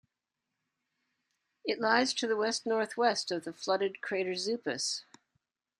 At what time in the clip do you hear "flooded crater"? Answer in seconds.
3.53-4.33